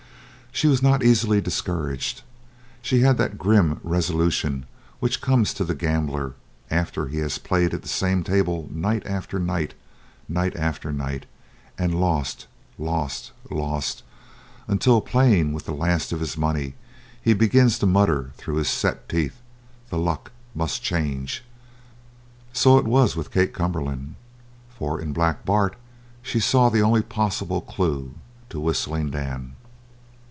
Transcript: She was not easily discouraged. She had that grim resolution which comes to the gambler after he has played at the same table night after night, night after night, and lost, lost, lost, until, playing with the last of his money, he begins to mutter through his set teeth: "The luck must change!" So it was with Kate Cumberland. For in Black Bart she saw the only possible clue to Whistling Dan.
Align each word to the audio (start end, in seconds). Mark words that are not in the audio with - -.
She 0.53 0.67
was 0.67 0.83
not 0.83 1.01
easily 1.01 1.39
discouraged. 1.39 2.23
She 2.81 2.99
had 2.99 3.17
that 3.17 3.37
grim 3.37 3.79
resolution 3.85 4.65
which 4.99 5.21
comes 5.21 5.53
to 5.53 5.63
the 5.63 5.73
gambler 5.73 6.33
after 6.69 7.07
he 7.07 7.19
has 7.19 7.37
played 7.37 7.73
at 7.73 7.81
the 7.83 7.87
same 7.87 8.21
table 8.21 8.67
night 8.69 9.07
after 9.07 9.39
night, 9.39 9.73
night 10.27 10.53
after 10.57 10.91
night, 10.91 11.25
and 11.79 11.95
lost, 11.99 12.47
lost, 12.77 13.31
lost, 13.49 14.03
until, 14.67 14.99
playing 14.99 15.53
with 15.53 15.63
the 15.65 15.73
last 15.73 16.11
of 16.11 16.19
his 16.19 16.35
money, 16.37 16.75
he 17.19 17.33
begins 17.33 17.79
to 17.79 17.85
mutter 17.85 18.31
through 18.35 18.55
his 18.55 18.69
set 18.69 19.07
teeth: 19.07 19.39
"The 19.89 19.97
luck 19.97 20.33
must 20.53 20.83
change!" 20.83 21.45
So 22.51 22.77
it 22.77 22.85
was 22.85 23.15
with 23.15 23.31
Kate 23.31 23.53
Cumberland. 23.53 24.15
For 24.77 24.99
in 24.99 25.13
Black 25.13 25.45
Bart 25.45 25.77
she 26.21 26.41
saw 26.41 26.67
the 26.67 26.83
only 26.83 27.01
possible 27.01 27.61
clue 27.61 28.15
to 28.49 28.59
Whistling 28.59 29.11
Dan. 29.11 29.55